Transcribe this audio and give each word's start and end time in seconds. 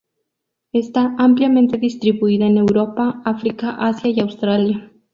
Está 0.71 1.13
ampliamente 1.19 1.77
distribuida 1.77 2.47
en 2.47 2.57
Europa, 2.57 3.21
África, 3.23 3.75
Asia 3.81 4.09
y 4.09 4.19
Australia. 4.19 4.89